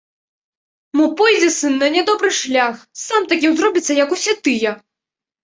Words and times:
Мо 0.99 1.03
пойдзе 1.19 1.49
сын 1.59 1.73
на 1.83 1.89
нядобры 1.97 2.31
шлях, 2.39 2.75
сам 3.05 3.29
такім 3.35 3.51
зробіцца, 3.61 4.01
як 4.03 4.09
усе 4.19 4.37
тыя. 4.45 4.75